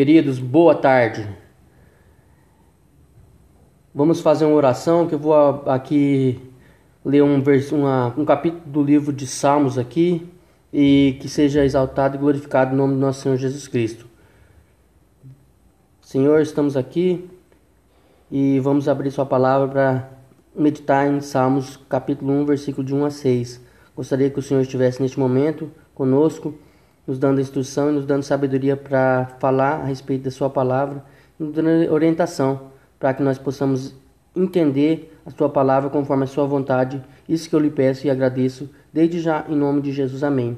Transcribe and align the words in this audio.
Queridos, 0.00 0.38
boa 0.38 0.74
tarde. 0.74 1.28
Vamos 3.94 4.22
fazer 4.22 4.46
uma 4.46 4.56
oração 4.56 5.06
que 5.06 5.14
eu 5.14 5.18
vou 5.18 5.34
aqui 5.66 6.40
ler 7.04 7.22
um, 7.22 7.42
vers 7.42 7.70
uma, 7.70 8.06
um 8.16 8.24
capítulo 8.24 8.62
do 8.64 8.82
livro 8.82 9.12
de 9.12 9.26
Salmos 9.26 9.76
aqui 9.76 10.26
e 10.72 11.18
que 11.20 11.28
seja 11.28 11.66
exaltado 11.66 12.16
e 12.16 12.18
glorificado 12.18 12.72
o 12.72 12.76
nome 12.78 12.94
do 12.94 12.98
nosso 12.98 13.20
Senhor 13.20 13.36
Jesus 13.36 13.68
Cristo. 13.68 14.06
Senhor, 16.00 16.40
estamos 16.40 16.78
aqui 16.78 17.28
e 18.30 18.58
vamos 18.58 18.88
abrir 18.88 19.10
Sua 19.10 19.26
palavra 19.26 19.68
para 19.68 20.10
meditar 20.56 21.12
em 21.12 21.20
Salmos 21.20 21.76
capítulo 21.90 22.32
1, 22.32 22.46
versículo 22.46 22.86
de 22.86 22.94
1 22.94 23.04
a 23.04 23.10
6. 23.10 23.60
Gostaria 23.94 24.30
que 24.30 24.38
o 24.38 24.42
Senhor 24.42 24.62
estivesse 24.62 25.02
neste 25.02 25.20
momento 25.20 25.70
conosco 25.94 26.54
nos 27.10 27.18
dando 27.18 27.40
instrução 27.40 27.90
e 27.90 27.92
nos 27.92 28.06
dando 28.06 28.22
sabedoria 28.22 28.76
para 28.76 29.36
falar 29.40 29.80
a 29.80 29.84
respeito 29.84 30.22
da 30.22 30.30
Sua 30.30 30.48
palavra, 30.48 31.04
nos 31.36 31.52
dando 31.52 31.92
orientação 31.92 32.70
para 33.00 33.12
que 33.12 33.20
nós 33.20 33.36
possamos 33.36 33.92
entender 34.36 35.18
a 35.26 35.30
Sua 35.32 35.48
palavra 35.48 35.90
conforme 35.90 36.22
a 36.22 36.28
Sua 36.28 36.46
vontade. 36.46 37.02
Isso 37.28 37.50
que 37.50 37.56
eu 37.56 37.58
lhe 37.58 37.68
peço 37.68 38.06
e 38.06 38.10
agradeço 38.10 38.70
desde 38.92 39.18
já 39.18 39.44
em 39.48 39.56
nome 39.56 39.82
de 39.82 39.90
Jesus. 39.90 40.22
Amém. 40.22 40.56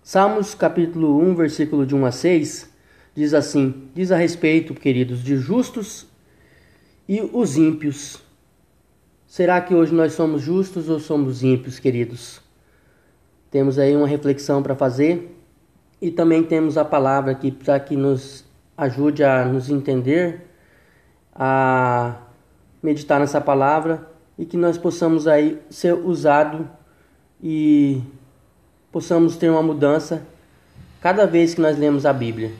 Salmos 0.00 0.54
capítulo 0.54 1.20
1, 1.20 1.34
versículo 1.34 1.84
de 1.84 1.92
1 1.92 2.06
a 2.06 2.12
6 2.12 2.72
diz 3.12 3.34
assim: 3.34 3.88
Diz 3.96 4.12
a 4.12 4.16
respeito, 4.16 4.74
queridos, 4.74 5.24
de 5.24 5.36
justos 5.38 6.06
e 7.08 7.20
os 7.20 7.56
ímpios. 7.56 8.22
Será 9.26 9.60
que 9.60 9.74
hoje 9.74 9.92
nós 9.92 10.12
somos 10.12 10.40
justos 10.40 10.88
ou 10.88 11.00
somos 11.00 11.42
ímpios, 11.42 11.80
queridos? 11.80 12.40
Temos 13.50 13.76
aí 13.76 13.96
uma 13.96 14.06
reflexão 14.06 14.62
para 14.62 14.76
fazer 14.76 15.34
e 16.00 16.10
também 16.10 16.42
temos 16.42 16.78
a 16.78 16.84
palavra 16.84 17.32
aqui 17.32 17.50
para 17.50 17.78
que 17.80 17.96
nos 17.96 18.44
ajude 18.76 19.24
a 19.24 19.44
nos 19.44 19.68
entender, 19.68 20.46
a 21.34 22.16
meditar 22.82 23.18
nessa 23.18 23.40
palavra 23.40 24.08
e 24.38 24.44
que 24.44 24.56
nós 24.56 24.78
possamos 24.78 25.26
aí 25.26 25.58
ser 25.68 25.94
usado 25.94 26.68
e 27.42 28.00
possamos 28.92 29.36
ter 29.36 29.50
uma 29.50 29.62
mudança 29.62 30.22
cada 31.00 31.26
vez 31.26 31.54
que 31.54 31.60
nós 31.60 31.76
lemos 31.76 32.06
a 32.06 32.12
Bíblia. 32.12 32.52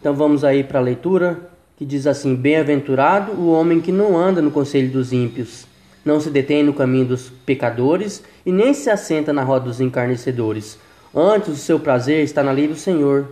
Então 0.00 0.14
vamos 0.14 0.42
aí 0.42 0.64
para 0.64 0.80
a 0.80 0.82
leitura 0.82 1.48
que 1.76 1.84
diz 1.84 2.08
assim: 2.08 2.34
Bem-aventurado 2.34 3.32
o 3.32 3.52
homem 3.52 3.80
que 3.80 3.92
não 3.92 4.18
anda 4.18 4.42
no 4.42 4.50
conselho 4.50 4.90
dos 4.90 5.12
ímpios, 5.12 5.66
não 6.04 6.20
se 6.20 6.30
detém 6.30 6.64
no 6.64 6.74
caminho 6.74 7.06
dos 7.06 7.30
pecadores 7.30 8.24
e 8.44 8.50
nem 8.50 8.74
se 8.74 8.90
assenta 8.90 9.32
na 9.32 9.44
roda 9.44 9.66
dos 9.66 9.80
encarnecedores 9.80 10.78
Antes 11.14 11.50
o 11.50 11.56
seu 11.56 11.78
prazer 11.78 12.24
está 12.24 12.42
na 12.42 12.52
lei 12.52 12.66
do 12.66 12.74
Senhor, 12.74 13.28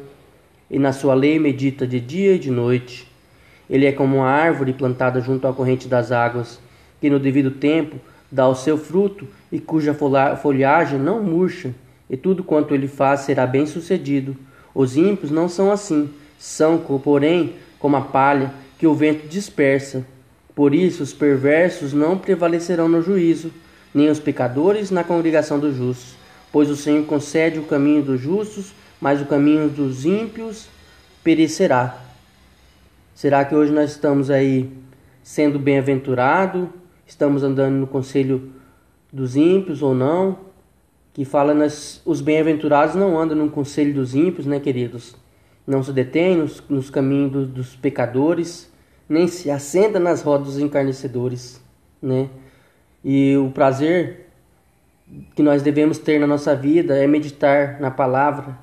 e 0.70 0.78
na 0.78 0.92
sua 0.92 1.14
lei 1.14 1.38
medita 1.38 1.86
de 1.86 1.98
dia 1.98 2.34
e 2.34 2.38
de 2.38 2.50
noite. 2.50 3.10
Ele 3.70 3.86
é 3.86 3.92
como 3.92 4.16
uma 4.16 4.28
árvore 4.28 4.74
plantada 4.74 5.18
junto 5.22 5.48
à 5.48 5.52
corrente 5.54 5.88
das 5.88 6.12
águas, 6.12 6.60
que 7.00 7.08
no 7.08 7.18
devido 7.18 7.50
tempo 7.52 7.96
dá 8.30 8.46
o 8.46 8.54
seu 8.54 8.76
fruto 8.76 9.26
e 9.50 9.58
cuja 9.58 9.96
folhagem 10.42 10.98
não 10.98 11.22
murcha, 11.22 11.74
e 12.10 12.18
tudo 12.18 12.44
quanto 12.44 12.74
ele 12.74 12.86
faz 12.86 13.20
será 13.20 13.46
bem 13.46 13.64
sucedido. 13.64 14.36
Os 14.74 14.98
ímpios 14.98 15.30
não 15.30 15.48
são 15.48 15.72
assim, 15.72 16.10
são, 16.38 16.76
porém, 17.02 17.54
como 17.78 17.96
a 17.96 18.02
palha 18.02 18.52
que 18.78 18.86
o 18.86 18.94
vento 18.94 19.26
dispersa. 19.26 20.04
Por 20.54 20.74
isso 20.74 21.02
os 21.02 21.14
perversos 21.14 21.94
não 21.94 22.18
prevalecerão 22.18 22.90
no 22.90 23.00
juízo, 23.00 23.50
nem 23.94 24.10
os 24.10 24.20
pecadores 24.20 24.90
na 24.90 25.02
congregação 25.02 25.58
dos 25.58 25.74
justos 25.74 26.19
pois 26.52 26.70
o 26.70 26.76
Senhor 26.76 27.04
concede 27.06 27.58
o 27.58 27.64
caminho 27.64 28.02
dos 28.02 28.20
justos, 28.20 28.72
mas 29.00 29.20
o 29.20 29.26
caminho 29.26 29.68
dos 29.68 30.04
ímpios 30.04 30.68
perecerá. 31.22 31.98
Será 33.14 33.44
que 33.44 33.54
hoje 33.54 33.72
nós 33.72 33.90
estamos 33.90 34.30
aí 34.30 34.70
sendo 35.22 35.58
bem-aventurado? 35.58 36.72
Estamos 37.06 37.42
andando 37.42 37.74
no 37.74 37.86
conselho 37.86 38.50
dos 39.12 39.36
ímpios 39.36 39.82
ou 39.82 39.94
não? 39.94 40.38
Que 41.12 41.24
fala 41.24 41.52
nas, 41.52 42.00
os 42.04 42.20
bem-aventurados 42.20 42.94
não 42.94 43.18
andam 43.18 43.36
no 43.36 43.50
conselho 43.50 43.92
dos 43.94 44.14
ímpios, 44.14 44.46
né, 44.46 44.60
queridos? 44.60 45.16
Não 45.66 45.82
se 45.82 45.92
detém 45.92 46.36
nos, 46.36 46.62
nos 46.68 46.88
caminhos 46.88 47.32
do, 47.32 47.46
dos 47.46 47.76
pecadores, 47.76 48.70
nem 49.08 49.26
se 49.26 49.50
assenta 49.50 49.98
nas 50.00 50.22
rodas 50.22 50.46
dos 50.46 50.58
encarnecedores, 50.58 51.60
né? 52.00 52.28
E 53.04 53.36
o 53.36 53.50
prazer 53.50 54.29
que 55.34 55.42
nós 55.42 55.62
devemos 55.62 55.98
ter 55.98 56.18
na 56.18 56.26
nossa 56.26 56.54
vida 56.54 56.96
é 56.96 57.06
meditar 57.06 57.80
na 57.80 57.90
palavra 57.90 58.58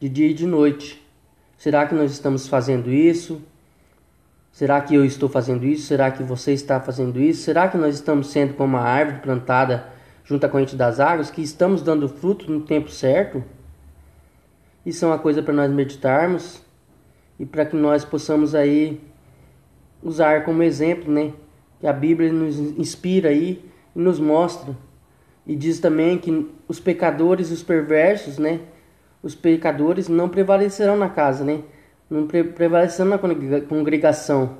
de 0.00 0.08
dia 0.08 0.28
e 0.28 0.34
de 0.34 0.46
noite. 0.46 1.00
Será 1.56 1.86
que 1.86 1.94
nós 1.94 2.10
estamos 2.10 2.48
fazendo 2.48 2.90
isso? 2.90 3.40
Será 4.50 4.80
que 4.80 4.94
eu 4.94 5.04
estou 5.04 5.28
fazendo 5.28 5.64
isso? 5.64 5.86
Será 5.86 6.10
que 6.10 6.22
você 6.22 6.52
está 6.52 6.80
fazendo 6.80 7.20
isso? 7.20 7.42
Será 7.42 7.68
que 7.68 7.78
nós 7.78 7.94
estamos 7.94 8.26
sendo 8.28 8.54
como 8.54 8.76
uma 8.76 8.84
árvore 8.84 9.20
plantada 9.20 9.86
junto 10.24 10.44
à 10.44 10.48
corrente 10.48 10.76
das 10.76 11.00
águas, 11.00 11.30
que 11.30 11.40
estamos 11.40 11.82
dando 11.82 12.08
fruto 12.08 12.50
no 12.50 12.60
tempo 12.60 12.90
certo? 12.90 13.42
Isso 14.84 15.04
é 15.04 15.08
uma 15.08 15.18
coisa 15.18 15.42
para 15.42 15.54
nós 15.54 15.70
meditarmos 15.70 16.60
e 17.38 17.46
para 17.46 17.64
que 17.64 17.76
nós 17.76 18.04
possamos 18.04 18.54
aí 18.54 19.00
usar 20.02 20.44
como 20.44 20.62
exemplo, 20.62 21.12
né? 21.12 21.32
Que 21.80 21.86
a 21.86 21.92
Bíblia 21.92 22.32
nos 22.32 22.58
inspira 22.58 23.28
aí 23.28 23.64
e 23.94 23.98
nos 23.98 24.18
mostra 24.18 24.76
e 25.46 25.56
diz 25.56 25.80
também 25.80 26.18
que 26.18 26.48
os 26.68 26.78
pecadores 26.78 27.50
e 27.50 27.54
os 27.54 27.62
perversos, 27.62 28.38
né? 28.38 28.60
Os 29.22 29.34
pecadores 29.34 30.08
não 30.08 30.28
prevalecerão 30.28 30.96
na 30.96 31.08
casa, 31.08 31.44
né? 31.44 31.62
Não 32.08 32.26
pre 32.26 32.44
prevalecerão 32.44 33.10
na 33.10 33.18
congregação 33.62 34.58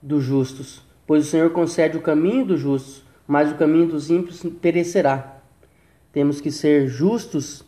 dos 0.00 0.22
justos, 0.22 0.82
pois 1.06 1.26
o 1.26 1.30
Senhor 1.30 1.50
concede 1.50 1.96
o 1.96 2.02
caminho 2.02 2.44
dos 2.44 2.60
justos, 2.60 3.04
mas 3.26 3.50
o 3.50 3.56
caminho 3.56 3.88
dos 3.88 4.10
ímpios 4.10 4.42
perecerá. 4.60 5.40
Temos 6.12 6.40
que 6.40 6.50
ser 6.50 6.88
justos 6.88 7.64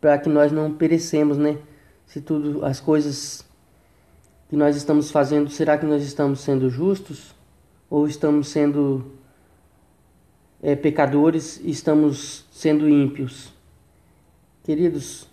para 0.00 0.18
que 0.18 0.28
nós 0.28 0.50
não 0.50 0.72
perecemos, 0.72 1.36
né? 1.38 1.58
Se 2.06 2.20
tudo 2.20 2.64
as 2.64 2.80
coisas 2.80 3.44
que 4.48 4.56
nós 4.56 4.76
estamos 4.76 5.10
fazendo, 5.10 5.48
será 5.48 5.78
que 5.78 5.86
nós 5.86 6.02
estamos 6.02 6.40
sendo 6.40 6.68
justos 6.68 7.34
ou 7.88 8.06
estamos 8.06 8.48
sendo 8.48 9.12
é, 10.62 10.76
pecadores 10.76 11.60
e 11.62 11.70
estamos 11.70 12.46
sendo 12.52 12.88
ímpios. 12.88 13.52
Queridos, 14.62 15.26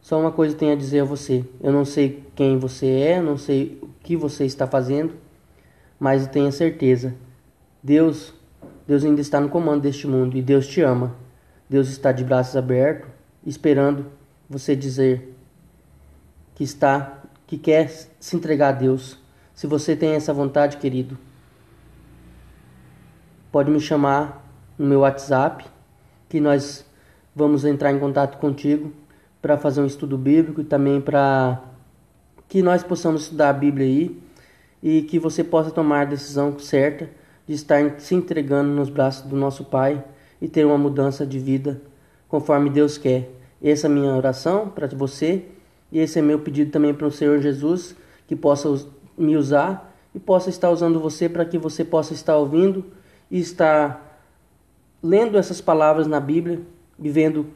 só 0.00 0.18
uma 0.18 0.30
coisa 0.30 0.56
tenho 0.56 0.72
a 0.72 0.76
dizer 0.76 1.00
a 1.00 1.04
você. 1.04 1.44
Eu 1.60 1.72
não 1.72 1.84
sei 1.84 2.24
quem 2.36 2.56
você 2.56 2.86
é, 2.86 3.20
não 3.20 3.36
sei 3.36 3.78
o 3.82 3.88
que 4.02 4.16
você 4.16 4.46
está 4.46 4.66
fazendo, 4.66 5.12
mas 5.98 6.26
tenha 6.28 6.52
certeza. 6.52 7.14
Deus, 7.82 8.32
Deus 8.86 9.04
ainda 9.04 9.20
está 9.20 9.40
no 9.40 9.48
comando 9.48 9.82
deste 9.82 10.06
mundo 10.06 10.36
e 10.36 10.42
Deus 10.42 10.66
te 10.68 10.80
ama. 10.80 11.16
Deus 11.68 11.88
está 11.88 12.12
de 12.12 12.24
braços 12.24 12.56
abertos, 12.56 13.10
esperando 13.44 14.06
você 14.48 14.74
dizer 14.74 15.34
que 16.54 16.64
está, 16.64 17.22
que 17.46 17.58
quer 17.58 17.88
se 18.18 18.36
entregar 18.36 18.68
a 18.68 18.72
Deus. 18.72 19.18
Se 19.54 19.66
você 19.66 19.94
tem 19.94 20.12
essa 20.12 20.32
vontade, 20.32 20.78
querido, 20.78 21.18
pode 23.50 23.70
me 23.70 23.80
chamar 23.80 24.44
no 24.78 24.86
meu 24.86 25.00
WhatsApp, 25.00 25.64
que 26.28 26.40
nós 26.40 26.84
vamos 27.34 27.64
entrar 27.64 27.92
em 27.92 27.98
contato 27.98 28.38
contigo 28.38 28.92
para 29.40 29.56
fazer 29.56 29.80
um 29.80 29.86
estudo 29.86 30.18
bíblico 30.18 30.60
e 30.60 30.64
também 30.64 31.00
para 31.00 31.62
que 32.48 32.62
nós 32.62 32.82
possamos 32.82 33.22
estudar 33.22 33.50
a 33.50 33.52
Bíblia 33.52 33.86
aí 33.86 34.20
e 34.82 35.02
que 35.02 35.18
você 35.18 35.44
possa 35.44 35.70
tomar 35.70 36.02
a 36.02 36.04
decisão 36.06 36.58
certa 36.58 37.08
de 37.46 37.54
estar 37.54 37.98
se 37.98 38.14
entregando 38.14 38.70
nos 38.70 38.90
braços 38.90 39.28
do 39.28 39.36
nosso 39.36 39.64
Pai 39.64 40.04
e 40.40 40.48
ter 40.48 40.64
uma 40.64 40.78
mudança 40.78 41.26
de 41.26 41.38
vida 41.38 41.80
conforme 42.28 42.70
Deus 42.70 42.98
quer. 42.98 43.30
Essa 43.62 43.86
é 43.86 43.90
a 43.90 43.92
minha 43.92 44.14
oração 44.14 44.68
para 44.68 44.86
você 44.88 45.46
e 45.90 45.98
esse 45.98 46.18
é 46.18 46.22
meu 46.22 46.38
pedido 46.40 46.70
também 46.70 46.92
para 46.92 47.06
o 47.06 47.12
Senhor 47.12 47.40
Jesus 47.40 47.96
que 48.26 48.36
possa 48.36 48.68
me 49.16 49.36
usar 49.36 49.94
e 50.14 50.18
possa 50.18 50.50
estar 50.50 50.70
usando 50.70 51.00
você 51.00 51.28
para 51.28 51.44
que 51.44 51.58
você 51.58 51.84
possa 51.84 52.12
estar 52.12 52.36
ouvindo 52.36 52.84
e 53.30 53.38
estar 53.38 54.22
lendo 55.02 55.36
essas 55.36 55.60
palavras 55.60 56.06
na 56.06 56.20
Bíblia 56.20 56.60
e 56.98 57.08
vendo 57.08 57.46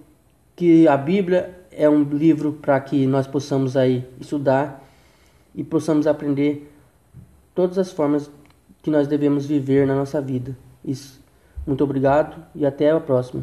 que 0.54 0.86
a 0.86 0.96
Bíblia 0.96 1.58
é 1.70 1.88
um 1.88 2.02
livro 2.02 2.52
para 2.52 2.78
que 2.80 3.06
nós 3.06 3.26
possamos 3.26 3.76
aí 3.76 4.06
estudar 4.20 4.84
e 5.54 5.64
possamos 5.64 6.06
aprender 6.06 6.70
todas 7.54 7.78
as 7.78 7.90
formas 7.90 8.30
que 8.82 8.90
nós 8.90 9.08
devemos 9.08 9.46
viver 9.46 9.86
na 9.86 9.94
nossa 9.94 10.20
vida. 10.20 10.56
Isso. 10.84 11.20
Muito 11.66 11.82
obrigado 11.84 12.44
e 12.54 12.66
até 12.66 12.90
a 12.90 13.00
próxima. 13.00 13.40